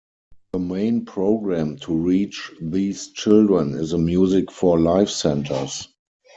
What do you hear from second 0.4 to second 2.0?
The main program to